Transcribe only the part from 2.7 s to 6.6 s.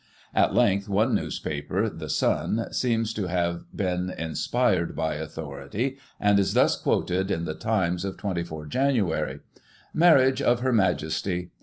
seems to have been inspired, by authority, and is